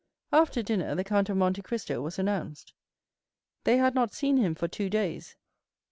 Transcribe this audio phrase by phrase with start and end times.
[0.33, 2.73] After dinner, the Count of Monte Cristo was announced.
[3.65, 5.35] They had not seen him for two days.